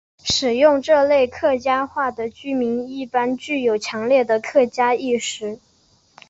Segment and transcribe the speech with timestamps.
[0.23, 5.59] 使用这类客家话的居民一般具有强烈的客家意识。